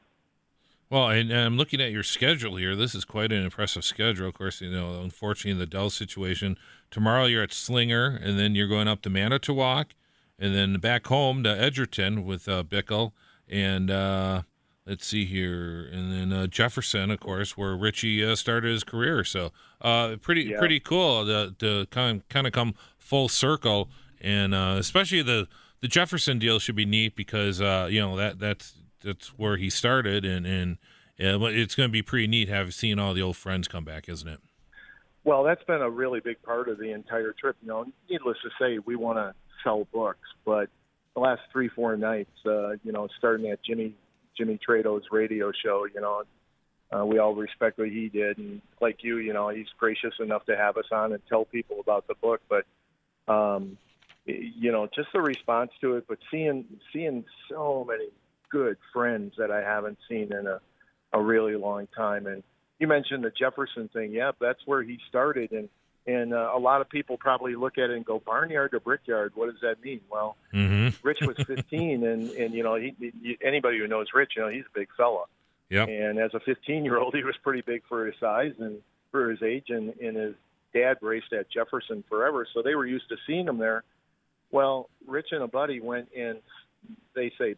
Well, 0.90 1.10
and, 1.10 1.32
and, 1.32 1.42
I'm 1.42 1.58
looking 1.58 1.82
at 1.82 1.92
your 1.92 2.04
schedule 2.04 2.56
here. 2.56 2.76
This 2.76 2.96
is 2.96 3.04
quite 3.04 3.32
an 3.34 3.44
impressive 3.44 3.84
schedule. 3.84 4.28
Of 4.28 4.36
course, 4.36 4.62
you 4.62 4.72
know, 4.72 5.02
unfortunately, 5.02 5.60
the 5.60 5.66
Dell 5.66 5.90
situation, 5.90 6.58
tomorrow 6.90 7.26
you're 7.26 7.44
at 7.44 7.52
Slinger, 7.52 8.20
and 8.22 8.40
then 8.40 8.56
you're 8.56 8.70
going 8.70 8.88
up 8.88 9.02
to 9.02 9.10
Manitowoc, 9.10 9.88
and 10.40 10.56
then 10.56 10.78
back 10.80 11.08
home 11.08 11.44
to 11.44 11.50
Edgerton 11.50 12.24
with 12.24 12.48
uh, 12.48 12.64
Bickle, 12.64 13.12
and 13.50 13.92
uh, 13.92 14.44
let's 14.86 15.06
see 15.06 15.26
here, 15.26 15.90
and 15.92 16.12
then 16.12 16.32
uh, 16.32 16.48
Jefferson, 16.48 17.12
of 17.12 17.20
course, 17.20 17.58
where 17.58 17.76
Richie 17.76 18.24
uh, 18.24 18.36
started 18.36 18.72
his 18.72 18.86
career. 18.86 19.26
So, 19.26 19.52
uh, 19.82 20.16
pretty 20.22 20.44
yeah. 20.44 20.60
pretty 20.60 20.80
cool 20.80 21.26
to, 21.26 21.54
to 21.60 21.86
kind 21.88 22.22
of, 22.22 22.30
kind 22.30 22.48
of 22.48 22.54
come 22.54 22.76
full 22.98 23.28
circle, 23.28 23.90
and 24.22 24.56
uh, 24.56 24.76
especially 24.80 25.22
the 25.22 25.48
the 25.82 25.88
Jefferson 25.88 26.40
deal 26.40 26.60
should 26.60 26.76
be 26.76 26.86
neat 26.86 27.16
because 27.16 27.62
uh, 27.62 27.88
you 27.92 28.00
know 28.00 28.16
that 28.16 28.40
that's 28.40 28.74
that's 29.02 29.30
where 29.38 29.58
he 29.58 29.70
started, 29.70 30.26
and 30.26 30.46
and 30.46 30.78
uh, 31.20 31.46
it's 31.46 31.76
going 31.76 31.90
to 31.90 31.92
be 31.92 32.02
pretty 32.02 32.28
neat 32.28 32.50
having 32.50 32.72
seen 32.72 33.00
all 33.00 33.14
the 33.14 33.22
old 33.22 33.38
friends 33.38 33.68
come 33.68 33.84
back, 33.84 34.08
isn't 34.08 34.28
it? 34.28 34.40
Well, 35.24 35.44
that's 35.44 35.64
been 35.64 35.82
a 35.82 35.90
really 35.90 36.20
big 36.20 36.42
part 36.42 36.70
of 36.70 36.78
the 36.78 36.92
entire 36.92 37.34
trip. 37.34 37.58
You 37.62 37.68
know, 37.68 37.86
needless 38.10 38.38
to 38.44 38.50
say, 38.60 38.80
we 38.80 38.96
want 38.96 39.18
to 39.18 39.34
sell 39.64 39.88
books, 39.92 40.28
but 40.46 40.70
the 41.16 41.20
last 41.20 41.42
three, 41.52 41.68
four 41.68 41.98
nights, 41.98 42.32
uh, 42.46 42.74
you 42.84 42.92
know, 42.92 43.08
starting 43.18 43.50
at 43.50 43.64
Jimmy 43.64 43.96
Jimmy 44.38 44.60
Trado's 44.66 45.06
radio 45.12 45.52
show, 45.52 45.88
you 45.92 46.00
know, 46.00 46.24
uh, 46.96 47.06
we 47.06 47.18
all 47.18 47.34
respect 47.34 47.80
what 47.80 47.90
he 47.90 48.08
did, 48.08 48.38
and 48.38 48.62
like 48.80 49.04
you, 49.04 49.18
you 49.18 49.34
know, 49.34 49.50
he's 49.50 49.68
gracious 49.78 50.14
enough 50.20 50.46
to 50.46 50.56
have 50.56 50.78
us 50.78 50.86
on 50.92 51.12
and 51.12 51.22
tell 51.28 51.44
people 51.44 51.80
about 51.80 52.08
the 52.08 52.16
book. 52.16 52.42
But 52.48 52.66
um, 53.32 53.78
you 54.26 54.72
know, 54.72 54.88
just 54.96 55.10
the 55.14 55.22
response 55.22 55.72
to 55.82 55.98
it, 55.98 56.06
but 56.08 56.20
seeing 56.32 56.66
seeing 56.94 57.26
so 57.50 57.86
many 57.88 58.10
good 58.50 58.78
friends 58.94 59.34
that 59.38 59.52
I 59.52 59.62
haven't 59.62 59.98
seen 60.10 60.32
in 60.34 60.48
a, 60.48 60.60
a 61.14 61.22
really 61.22 61.56
long 61.56 61.88
time. 61.96 62.28
And 62.28 62.44
you 62.80 62.88
mentioned 62.88 63.24
the 63.24 63.32
Jefferson 63.32 63.90
thing. 63.90 64.12
Yeah, 64.12 64.32
that's 64.40 64.60
where 64.66 64.84
he 64.84 65.00
started. 65.10 65.52
And 65.52 65.70
And 66.06 66.34
uh, 66.34 66.52
a 66.56 66.60
lot 66.60 66.82
of 66.82 66.90
people 66.90 67.18
probably 67.18 67.56
look 67.56 67.78
at 67.78 67.90
it 67.90 67.96
and 67.96 68.06
go, 68.06 68.20
barnyard 68.20 68.72
to 68.72 68.80
brickyard. 68.80 69.34
What 69.36 69.52
does 69.52 69.62
that 69.62 69.84
mean? 69.84 70.02
Well, 70.10 70.36
Mm-hmm. 70.54 71.06
Rich 71.06 71.22
was 71.22 71.38
15, 71.46 72.06
and 72.06 72.30
and 72.32 72.54
you 72.54 72.64
know, 72.64 72.76
he, 72.76 72.96
he, 73.00 73.38
anybody 73.44 73.78
who 73.80 73.88
knows 73.88 74.08
Rich, 74.14 74.34
you 74.38 74.42
know, 74.42 74.48
he's 74.48 74.64
a 74.64 74.80
big 74.80 74.88
fella. 74.96 75.26
Yep. 75.70 75.90
And 75.90 76.18
as 76.18 76.34
a 76.34 76.40
15 76.40 76.86
year 76.86 76.98
old, 76.98 77.14
he 77.14 77.24
was 77.24 77.36
pretty 77.44 77.62
big 77.62 77.84
for 77.90 78.06
his 78.06 78.16
size 78.20 78.54
and 78.60 78.80
for 79.12 79.30
his 79.30 79.44
age. 79.44 79.66
And, 79.70 79.94
and 80.00 80.16
his 80.16 80.36
dad 80.74 80.98
raced 81.02 81.34
at 81.34 81.50
Jefferson 81.52 82.04
forever, 82.08 82.48
so 82.54 82.62
they 82.62 82.76
were 82.76 82.86
used 82.86 83.10
to 83.10 83.18
seeing 83.28 83.48
him 83.48 83.58
there. 83.58 83.84
Well, 84.52 84.90
Rich 85.06 85.28
and 85.32 85.44
a 85.44 85.48
buddy 85.48 85.82
went 85.82 86.08
and 86.18 86.40
they 87.16 87.32
say 87.38 87.56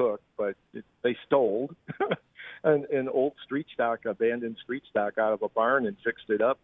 took, 0.00 0.20
but 0.36 0.54
it, 0.72 0.84
they 1.02 1.16
stole 1.26 1.70
an, 2.64 2.86
an 2.92 3.08
old 3.08 3.34
street 3.44 3.66
stock, 3.74 4.04
abandoned 4.06 4.56
street 4.62 4.82
stock 4.90 5.18
out 5.18 5.32
of 5.32 5.42
a 5.42 5.48
barn 5.48 5.86
and 5.86 5.96
fixed 6.04 6.30
it 6.30 6.40
up. 6.40 6.58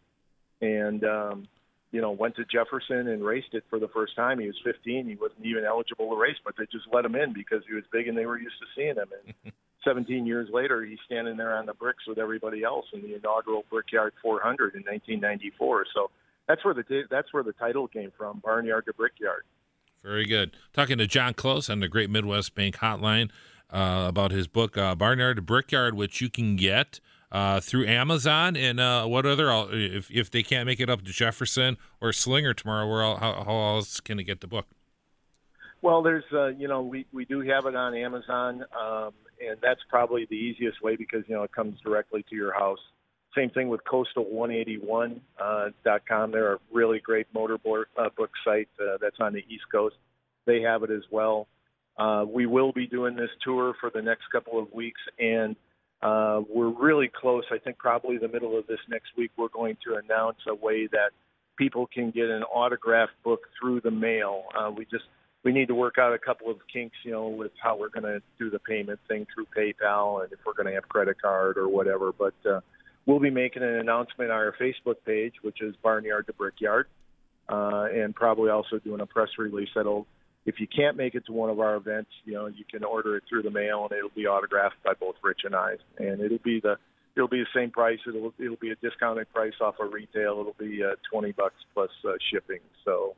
And, 0.61 1.05
um, 1.05 1.49
you 1.93 2.01
know, 2.01 2.11
went 2.11 2.37
to 2.37 2.45
Jefferson 2.45 3.09
and 3.09 3.25
raced 3.25 3.53
it 3.53 3.65
for 3.71 3.79
the 3.79 3.89
first 3.89 4.17
time. 4.17 4.39
He 4.39 4.47
was 4.47 4.57
15. 4.65 5.07
He 5.07 5.17
wasn't 5.17 5.45
even 5.45 5.65
eligible 5.65 6.11
to 6.11 6.17
race, 6.17 6.37
but 6.45 6.55
they 6.59 6.65
just 6.65 6.87
let 6.93 7.05
him 7.05 7.15
in 7.15 7.33
because 7.33 7.63
he 7.69 7.75
was 7.75 7.85
big 7.93 8.09
and 8.09 8.17
they 8.17 8.27
were 8.27 8.39
used 8.39 8.57
to 8.61 8.67
seeing 8.75 8.97
him. 8.97 9.09
And 9.45 9.53
17 9.85 10.27
years 10.27 10.49
later, 10.53 10.85
he's 10.85 10.99
standing 11.07 11.37
there 11.37 11.57
on 11.57 11.67
the 11.67 11.75
bricks 11.75 12.05
with 12.09 12.19
everybody 12.19 12.65
else 12.65 12.87
in 12.93 13.03
the 13.03 13.15
inaugural 13.15 13.65
Brickyard 13.71 14.13
400 14.23 14.75
in 14.75 14.83
1994. 14.83 15.87
So 15.95 16.11
that's 16.49 16.65
where 16.65 16.75
the 16.75 17.03
that's 17.11 17.33
where 17.33 17.43
the 17.43 17.53
title 17.53 17.87
came 17.87 18.13
from, 18.17 18.41
Barnyard 18.45 18.87
to 18.87 18.93
Brickyard. 18.95 19.45
Very 20.07 20.25
good. 20.25 20.57
Talking 20.73 20.99
to 20.99 21.09
John 21.09 21.35
Close 21.35 21.69
on 21.69 21.81
the 21.81 21.89
Great 21.89 22.11
Midwest 22.11 22.55
Bank 22.55 22.77
Hotline 22.77 23.29
uh, 23.71 24.05
about 24.07 24.31
his 24.31 24.47
book 24.47 24.79
uh, 24.79 24.95
Barnyard 24.95 25.45
Brickyard, 25.45 25.95
which 25.95 26.21
you 26.21 26.31
can 26.31 26.55
get 26.55 27.01
uh, 27.33 27.59
through 27.59 27.89
Amazon 27.89 28.57
and 28.57 28.79
uh, 28.79 29.05
what 29.07 29.27
other 29.27 29.51
if 29.73 30.09
if 30.13 30.31
they 30.31 30.45
can't 30.45 30.65
make 30.65 30.79
it 30.79 30.89
up 30.89 31.03
to 31.03 31.11
Jefferson 31.11 31.77
or 32.01 32.13
Slinger 32.13 32.55
tomorrow, 32.55 32.89
where 32.89 33.03
how, 33.03 33.43
how 33.45 33.75
else 33.75 33.99
can 33.99 34.17
they 34.17 34.23
get 34.23 34.41
the 34.41 34.47
book? 34.47 34.67
Well, 35.83 36.05
there's 36.05 36.25
uh, 36.33 36.47
you 36.51 36.69
know 36.69 36.83
we 36.83 37.05
we 37.13 37.25
do 37.25 37.41
have 37.41 37.67
it 37.67 37.75
on 37.75 37.93
Amazon, 37.97 38.65
um, 38.81 39.11
and 39.45 39.57
that's 39.61 39.81
probably 39.91 40.25
the 40.31 40.37
easiest 40.37 40.83
way 40.83 40.95
because 40.95 41.25
you 41.27 41.35
know 41.35 41.43
it 41.43 41.51
comes 41.51 41.81
directly 41.81 42.25
to 42.31 42.37
your 42.37 42.55
house. 42.55 42.79
Same 43.37 43.51
thing 43.51 43.69
with 43.69 43.83
Coastal181.com. 43.85 45.21
Uh. 45.39 46.27
They're 46.33 46.55
a 46.55 46.59
really 46.73 47.01
great 47.01 47.27
motor 47.35 47.59
board, 47.59 47.89
uh, 47.99 48.09
book 48.17 48.31
site 48.45 48.69
uh, 48.81 48.97
that's 49.01 49.17
on 49.21 49.33
the 49.35 49.45
East 49.49 49.65
Coast. 49.71 49.97
They 50.47 50.63
have 50.63 50.83
it 50.83 50.91
as 50.91 51.03
well. 51.11 51.47
Uh, 51.99 52.25
we 52.27 52.47
will 52.47 52.73
be 52.73 52.87
doing 52.87 53.17
this 53.17 53.31
tour 53.43 53.75
for 53.81 53.91
the 53.91 54.03
next 54.03 54.25
couple 54.31 54.59
of 54.59 54.73
weeks, 54.73 55.01
and 55.19 55.57
uh, 56.03 56.43
we're 56.49 56.69
really 56.69 57.09
close. 57.09 57.45
I 57.51 57.59
think 57.59 57.79
probably 57.79 58.19
the 58.19 58.29
middle 58.29 58.59
of 58.59 58.67
this 58.67 58.81
next 58.89 59.09
week, 59.17 59.31
we're 59.37 59.49
going 59.49 59.77
to 59.87 59.97
announce 59.97 60.39
a 60.47 60.55
way 60.55 60.87
that 60.89 61.11
people 61.57 61.87
can 61.87 62.11
get 62.11 62.29
an 62.29 62.43
autographed 62.43 63.23
book 63.25 63.41
through 63.59 63.81
the 63.81 63.91
mail. 63.91 64.45
Uh, 64.59 64.71
we 64.71 64.85
just 64.85 65.05
we 65.43 65.53
need 65.53 65.69
to 65.69 65.75
work 65.75 65.97
out 65.99 66.13
a 66.13 66.19
couple 66.19 66.51
of 66.51 66.59
kinks, 66.73 66.97
you 67.05 67.13
know, 67.13 67.29
with 67.29 67.53
how 67.63 67.77
we're 67.79 67.89
going 67.89 68.03
to 68.05 68.21
do 68.39 68.51
the 68.51 68.59
payment 68.59 68.99
thing 69.09 69.27
through 69.33 69.47
PayPal 69.57 70.23
and 70.23 70.33
if 70.33 70.39
we're 70.45 70.55
going 70.55 70.67
to 70.67 70.75
have 70.75 70.89
credit 70.89 71.21
card 71.23 71.57
or 71.57 71.69
whatever. 71.69 72.13
But 72.13 72.35
uh, 72.45 72.61
we'll 73.07 73.21
be 73.21 73.31
making 73.31 73.63
an 73.63 73.77
announcement 73.77 74.31
on 74.31 74.37
our 74.37 74.55
Facebook 74.61 74.97
page, 75.07 75.35
which 75.43 75.63
is 75.63 75.75
Barnyard 75.83 76.27
to 76.27 76.33
Brickyard, 76.33 76.89
uh, 77.49 77.87
and 77.93 78.15
probably 78.15 78.51
also 78.51 78.79
doing 78.79 79.01
a 79.01 79.07
press 79.07 79.31
release 79.39 79.71
that'll. 79.75 80.07
If 80.45 80.61
you 80.61 80.69
can't 80.69 80.97
make 80.97 81.17
it 81.17 81.27
to 81.27 81.33
one 81.33 81.51
of 81.51 81.59
our 81.59 81.75
events, 81.75 82.11
you 82.25 82.35
know 82.35 82.47
you 82.47 82.65
can 82.71 82.85
order 82.85 83.17
it 83.17 83.25
through 83.29 83.43
the 83.43 83.51
mail, 83.51 83.89
and 83.91 83.99
it'll 83.99 84.11
be 84.11 84.27
autographed 84.27 84.83
by 84.85 84.93
both 84.95 85.17
Rich 85.23 85.41
and 85.45 85.57
I, 85.57 85.77
and 85.99 86.21
it'll 86.21 86.39
be 86.39 86.61
the 86.61 86.77
it'll 87.17 87.29
be 87.29 87.41
the 87.41 87.59
same 87.59 87.71
price. 87.71 87.99
It'll 88.07 88.33
it'll 88.39 88.57
be 88.57 88.71
a 88.71 88.77
discounted 88.77 89.33
price 89.33 89.55
off 89.61 89.77
of 89.81 89.93
retail. 89.93 90.39
It'll 90.41 90.57
be 90.59 90.85
uh, 90.85 90.95
twenty 91.11 91.33
bucks 91.33 91.57
plus 91.75 91.91
uh, 92.07 92.13
shipping. 92.31 92.61
So 92.85 93.17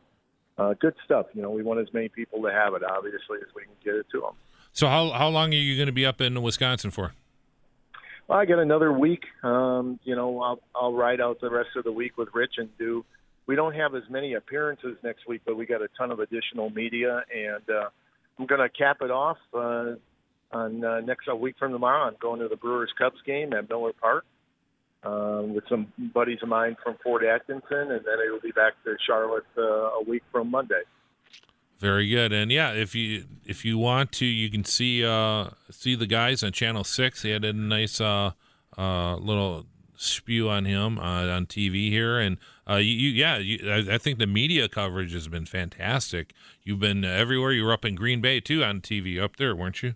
uh, 0.56 0.74
good 0.80 0.94
stuff. 1.04 1.26
You 1.34 1.42
know, 1.42 1.50
we 1.50 1.62
want 1.62 1.80
as 1.80 1.92
many 1.92 2.08
people 2.08 2.42
to 2.42 2.50
have 2.50 2.74
it, 2.74 2.82
obviously, 2.82 3.38
as 3.42 3.54
we 3.54 3.62
can 3.62 3.72
get 3.84 3.94
it 3.94 4.06
to 4.12 4.20
them. 4.20 4.32
So 4.72 4.88
how 4.88 5.10
how 5.10 5.28
long 5.28 5.52
are 5.52 5.56
you 5.56 5.76
going 5.76 5.86
to 5.86 5.92
be 5.92 6.06
up 6.06 6.20
in 6.20 6.40
Wisconsin 6.42 6.90
for? 6.90 7.12
Well, 8.28 8.38
I 8.38 8.44
got 8.44 8.58
another 8.58 8.92
week. 8.92 9.22
Um, 9.42 9.98
you 10.04 10.14
know, 10.14 10.40
I'll 10.42 10.60
I'll 10.74 10.92
ride 10.92 11.20
out 11.20 11.40
the 11.40 11.50
rest 11.50 11.70
of 11.76 11.84
the 11.84 11.92
week 11.92 12.18
with 12.18 12.28
Rich 12.34 12.54
and 12.58 12.68
do. 12.78 13.04
We 13.46 13.56
don't 13.56 13.74
have 13.74 13.94
as 13.94 14.02
many 14.10 14.34
appearances 14.34 14.98
next 15.02 15.26
week, 15.26 15.40
but 15.46 15.56
we 15.56 15.64
got 15.64 15.80
a 15.80 15.88
ton 15.96 16.10
of 16.10 16.20
additional 16.20 16.68
media, 16.68 17.22
and 17.34 17.62
uh, 17.70 17.88
I'm 18.38 18.44
going 18.44 18.60
to 18.60 18.68
cap 18.68 18.98
it 19.00 19.10
off 19.10 19.38
uh, 19.54 19.94
on 20.52 20.84
uh, 20.84 21.00
next 21.00 21.28
a 21.28 21.34
week 21.34 21.56
from 21.58 21.72
tomorrow. 21.72 22.04
I'm 22.06 22.16
going 22.20 22.40
to 22.40 22.48
the 22.48 22.56
Brewers 22.56 22.92
Cubs 22.98 23.16
game 23.24 23.54
at 23.54 23.70
Miller 23.70 23.92
Park 23.98 24.26
um, 25.02 25.54
with 25.54 25.64
some 25.70 25.90
buddies 26.12 26.40
of 26.42 26.50
mine 26.50 26.76
from 26.84 26.96
Fort 27.02 27.24
Atkinson, 27.24 27.62
and 27.70 28.04
then 28.04 28.18
it'll 28.26 28.40
be 28.42 28.52
back 28.52 28.74
to 28.84 28.96
Charlotte 29.06 29.46
uh, 29.56 29.62
a 29.62 30.02
week 30.06 30.22
from 30.30 30.50
Monday. 30.50 30.82
Very 31.78 32.08
good, 32.08 32.32
and 32.32 32.50
yeah, 32.50 32.72
if 32.72 32.96
you 32.96 33.24
if 33.44 33.64
you 33.64 33.78
want 33.78 34.10
to, 34.12 34.26
you 34.26 34.50
can 34.50 34.64
see 34.64 35.04
uh, 35.04 35.50
see 35.70 35.94
the 35.94 36.08
guys 36.08 36.42
on 36.42 36.50
Channel 36.50 36.82
Six. 36.82 37.22
They 37.22 37.30
had 37.30 37.44
a 37.44 37.52
nice 37.52 38.00
uh, 38.00 38.32
uh, 38.76 39.14
little 39.16 39.64
spew 39.94 40.48
on 40.48 40.64
him 40.64 40.98
uh, 40.98 41.28
on 41.28 41.46
TV 41.46 41.88
here, 41.88 42.18
and 42.18 42.38
uh, 42.68 42.76
you, 42.76 42.94
you 42.94 43.10
yeah, 43.10 43.38
you, 43.38 43.70
I, 43.70 43.94
I 43.94 43.98
think 43.98 44.18
the 44.18 44.26
media 44.26 44.68
coverage 44.68 45.12
has 45.12 45.28
been 45.28 45.46
fantastic. 45.46 46.32
You've 46.64 46.80
been 46.80 47.04
everywhere. 47.04 47.52
You 47.52 47.64
were 47.64 47.72
up 47.72 47.84
in 47.84 47.94
Green 47.94 48.20
Bay 48.20 48.40
too 48.40 48.64
on 48.64 48.80
TV 48.80 49.22
up 49.22 49.36
there, 49.36 49.54
weren't 49.54 49.80
you? 49.80 49.94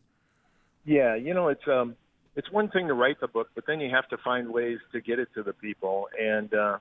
Yeah, 0.84 1.16
you 1.16 1.34
know 1.34 1.48
it's 1.48 1.66
um 1.66 1.96
it's 2.36 2.50
one 2.50 2.68
thing 2.68 2.86
to 2.88 2.94
write 2.94 3.20
the 3.20 3.28
book, 3.28 3.48
but 3.54 3.64
then 3.66 3.80
you 3.80 3.90
have 3.90 4.08
to 4.08 4.16
find 4.18 4.48
ways 4.48 4.78
to 4.92 5.00
get 5.00 5.18
it 5.18 5.28
to 5.34 5.42
the 5.42 5.52
people. 5.52 6.08
And 6.18 6.52
uh, 6.54 6.78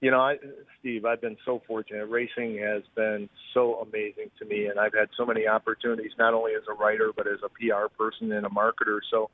you 0.00 0.10
know, 0.10 0.20
I, 0.20 0.36
Steve, 0.78 1.04
I've 1.04 1.20
been 1.20 1.36
so 1.44 1.60
fortunate. 1.66 2.06
Racing 2.06 2.58
has 2.58 2.82
been 2.94 3.28
so 3.52 3.80
amazing 3.80 4.30
to 4.38 4.44
me, 4.44 4.66
and 4.66 4.78
I've 4.78 4.94
had 4.94 5.08
so 5.16 5.26
many 5.26 5.48
opportunities, 5.48 6.12
not 6.18 6.34
only 6.34 6.52
as 6.52 6.62
a 6.70 6.74
writer 6.74 7.10
but 7.16 7.26
as 7.26 7.38
a 7.44 7.48
PR 7.48 7.88
person 7.96 8.30
and 8.32 8.46
a 8.46 8.48
marketer. 8.48 9.00
So, 9.10 9.30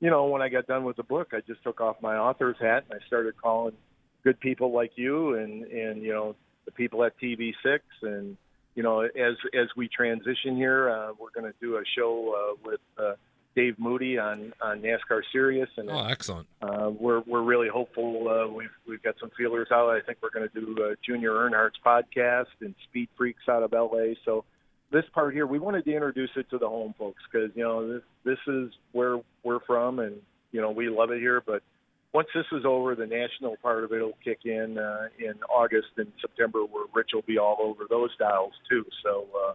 you 0.00 0.10
know, 0.10 0.26
when 0.26 0.42
I 0.42 0.48
got 0.48 0.66
done 0.66 0.84
with 0.84 0.96
the 0.96 1.04
book, 1.04 1.28
I 1.32 1.40
just 1.46 1.62
took 1.62 1.80
off 1.80 1.96
my 2.02 2.16
author's 2.16 2.56
hat 2.60 2.84
and 2.90 3.00
I 3.00 3.06
started 3.06 3.40
calling 3.40 3.74
good 4.24 4.40
people 4.40 4.72
like 4.72 4.92
you 4.96 5.34
and 5.34 5.64
and 5.64 6.02
you 6.02 6.12
know 6.12 6.34
the 6.64 6.72
people 6.72 7.04
at 7.04 7.12
TV6 7.22 7.78
and 8.02 8.36
you 8.74 8.82
know 8.82 9.02
as 9.02 9.36
as 9.54 9.68
we 9.76 9.88
transition 9.88 10.56
here, 10.56 10.90
uh, 10.90 11.12
we're 11.18 11.30
going 11.30 11.50
to 11.50 11.58
do 11.60 11.76
a 11.76 11.82
show 11.96 12.34
uh, 12.34 12.56
with. 12.64 12.80
Uh, 12.98 13.14
Dave 13.54 13.78
Moody 13.78 14.18
on, 14.18 14.52
on 14.62 14.80
NASCAR 14.80 15.22
Sirius, 15.32 15.68
and 15.76 15.90
oh, 15.90 16.04
excellent. 16.04 16.46
Uh, 16.62 16.90
we're 16.90 17.22
we're 17.26 17.42
really 17.42 17.68
hopeful. 17.68 18.28
Uh, 18.28 18.52
we've 18.52 18.70
we've 18.86 19.02
got 19.02 19.16
some 19.20 19.30
feelers 19.36 19.68
out. 19.72 19.90
I 19.90 20.00
think 20.00 20.18
we're 20.22 20.30
going 20.30 20.48
to 20.48 20.60
do 20.60 20.84
uh, 20.84 20.94
Junior 21.04 21.32
Earnhardt's 21.32 21.78
podcast 21.84 22.46
and 22.60 22.74
Speed 22.88 23.08
Freaks 23.16 23.48
out 23.48 23.62
of 23.62 23.72
LA. 23.72 24.14
So 24.24 24.44
this 24.92 25.04
part 25.12 25.34
here, 25.34 25.46
we 25.46 25.58
wanted 25.58 25.84
to 25.86 25.92
introduce 25.92 26.30
it 26.36 26.48
to 26.50 26.58
the 26.58 26.68
home 26.68 26.94
folks 26.98 27.22
because 27.30 27.50
you 27.56 27.64
know 27.64 27.94
this 27.94 28.02
this 28.24 28.38
is 28.46 28.70
where 28.92 29.18
we're 29.42 29.60
from, 29.66 29.98
and 29.98 30.16
you 30.52 30.60
know 30.60 30.70
we 30.70 30.88
love 30.88 31.10
it 31.10 31.20
here. 31.20 31.42
But 31.44 31.62
once 32.12 32.28
this 32.34 32.46
is 32.52 32.64
over, 32.64 32.94
the 32.94 33.06
national 33.06 33.56
part 33.62 33.82
of 33.84 33.92
it 33.92 34.00
will 34.00 34.18
kick 34.22 34.40
in 34.44 34.78
uh, 34.78 35.08
in 35.18 35.34
August 35.48 35.88
and 35.96 36.12
September, 36.20 36.60
where 36.60 36.84
Rich 36.94 37.10
will 37.12 37.22
be 37.22 37.38
all 37.38 37.56
over 37.60 37.84
those 37.88 38.10
dials 38.18 38.52
too. 38.68 38.84
So. 39.02 39.26
Uh, 39.34 39.54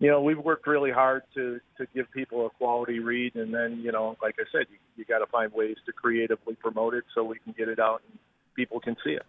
you 0.00 0.08
know, 0.08 0.22
we've 0.22 0.38
worked 0.38 0.66
really 0.66 0.90
hard 0.90 1.22
to 1.34 1.60
to 1.76 1.86
give 1.94 2.10
people 2.10 2.46
a 2.46 2.50
quality 2.50 2.98
read, 2.98 3.36
and 3.36 3.54
then 3.54 3.80
you 3.82 3.92
know, 3.92 4.16
like 4.22 4.34
I 4.40 4.44
said, 4.50 4.66
you, 4.70 4.78
you 4.96 5.04
got 5.04 5.18
to 5.18 5.26
find 5.26 5.52
ways 5.52 5.76
to 5.86 5.92
creatively 5.92 6.54
promote 6.54 6.94
it 6.94 7.04
so 7.14 7.22
we 7.22 7.38
can 7.38 7.54
get 7.56 7.68
it 7.68 7.78
out 7.78 8.02
and 8.08 8.18
people 8.56 8.80
can 8.80 8.96
see 9.04 9.12
it. 9.12 9.24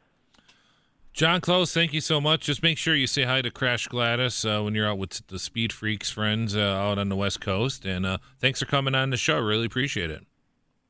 John 1.13 1.41
Close, 1.41 1.73
thank 1.73 1.91
you 1.91 1.99
so 1.99 2.21
much. 2.21 2.45
Just 2.45 2.63
make 2.63 2.77
sure 2.77 2.95
you 2.95 3.05
say 3.05 3.23
hi 3.23 3.41
to 3.41 3.51
Crash 3.51 3.89
Gladys 3.89 4.45
uh, 4.45 4.61
when 4.61 4.73
you're 4.73 4.87
out 4.87 4.97
with 4.97 5.27
the 5.27 5.39
Speed 5.39 5.73
Freaks 5.73 6.09
friends 6.09 6.55
uh, 6.55 6.61
out 6.61 6.97
on 6.97 7.09
the 7.09 7.17
West 7.17 7.41
Coast, 7.41 7.83
and 7.85 8.05
uh, 8.05 8.17
thanks 8.39 8.61
for 8.61 8.65
coming 8.65 8.95
on 8.95 9.09
the 9.09 9.17
show. 9.17 9.37
Really 9.39 9.65
appreciate 9.65 10.09
it. 10.09 10.25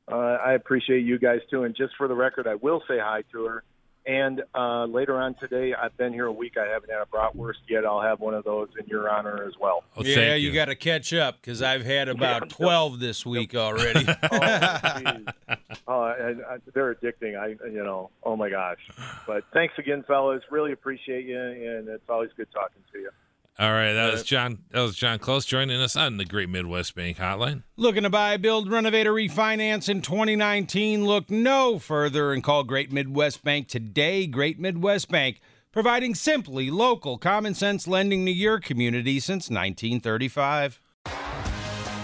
I 0.08 0.52
appreciate 0.52 1.04
you 1.04 1.18
guys 1.18 1.40
too, 1.50 1.64
and 1.64 1.74
just 1.74 1.94
for 1.96 2.08
the 2.08 2.14
record, 2.14 2.46
I 2.46 2.56
will 2.56 2.82
say 2.88 2.98
hi 2.98 3.22
to 3.32 3.44
her. 3.44 3.64
And 4.04 4.42
uh, 4.54 4.86
later 4.86 5.20
on 5.20 5.34
today, 5.34 5.74
I've 5.74 5.96
been 5.96 6.12
here 6.12 6.26
a 6.26 6.32
week. 6.32 6.56
I 6.56 6.66
haven't 6.66 6.90
had 6.90 7.00
a 7.02 7.06
bratwurst 7.06 7.62
yet. 7.68 7.84
I'll 7.86 8.00
have 8.00 8.18
one 8.18 8.34
of 8.34 8.42
those 8.44 8.68
in 8.78 8.86
your 8.86 9.08
honor 9.08 9.44
as 9.46 9.54
well. 9.60 9.84
Oh, 9.96 10.02
yeah, 10.02 10.34
you, 10.34 10.48
you 10.48 10.52
got 10.54 10.64
to 10.64 10.74
catch 10.74 11.12
up 11.14 11.40
because 11.40 11.62
I've 11.62 11.84
had 11.84 12.08
about 12.08 12.42
Yeah. 12.42 12.48
twelve 12.48 12.98
this 12.98 13.24
week 13.24 13.54
already. 13.54 14.04
oh, 14.32 14.98
geez. 14.98 15.56
oh 15.86 16.14
and, 16.18 16.42
uh, 16.42 16.58
they're 16.74 16.94
addicting. 16.94 17.38
I, 17.38 17.66
you 17.66 17.84
know, 17.84 18.10
oh 18.24 18.34
my 18.36 18.50
gosh. 18.50 18.80
But 19.26 19.44
thanks 19.52 19.74
again, 19.78 20.02
fellas. 20.06 20.42
Really 20.50 20.72
appreciate 20.72 21.24
you, 21.24 21.38
and 21.40 21.88
it's 21.88 22.08
always 22.08 22.30
good 22.36 22.48
talking 22.52 22.82
to 22.92 22.98
you. 22.98 23.10
All 23.58 23.70
right, 23.70 23.92
that 23.92 24.08
uh, 24.08 24.12
was 24.12 24.22
John. 24.22 24.58
That 24.70 24.80
was 24.80 24.96
John 24.96 25.18
Close 25.18 25.44
joining 25.44 25.80
us 25.80 25.94
on 25.94 26.16
the 26.16 26.24
Great 26.24 26.48
Midwest 26.48 26.94
Bank 26.94 27.18
Hotline. 27.18 27.64
Looking 27.76 28.04
to 28.04 28.10
buy, 28.10 28.38
build, 28.38 28.70
renovate, 28.70 29.06
or 29.06 29.12
refinance 29.12 29.90
in 29.90 30.00
2019? 30.00 31.04
Look 31.04 31.30
no 31.30 31.78
further 31.78 32.32
and 32.32 32.42
call 32.42 32.64
Great 32.64 32.90
Midwest 32.90 33.44
Bank 33.44 33.68
today. 33.68 34.26
Great 34.26 34.58
Midwest 34.58 35.10
Bank, 35.10 35.40
providing 35.70 36.14
simply 36.14 36.70
local, 36.70 37.18
common 37.18 37.52
sense 37.54 37.86
lending 37.86 38.24
to 38.24 38.32
your 38.32 38.58
community 38.58 39.20
since 39.20 39.50
1935. 39.50 40.80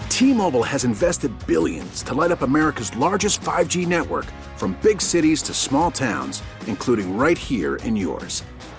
T-Mobile 0.09 0.63
has 0.63 0.83
invested 0.83 1.31
billions 1.47 2.03
to 2.03 2.13
light 2.13 2.31
up 2.31 2.43
America's 2.43 2.95
largest 2.97 3.41
5G 3.41 3.87
network 3.87 4.25
from 4.55 4.77
big 4.83 5.01
cities 5.01 5.41
to 5.43 5.53
small 5.53 5.89
towns, 5.89 6.43
including 6.67 7.17
right 7.17 7.37
here 7.37 7.77
in 7.77 7.95
yours. 7.95 8.43